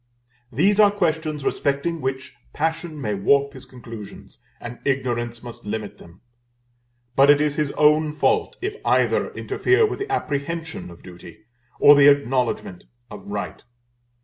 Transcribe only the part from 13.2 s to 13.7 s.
right.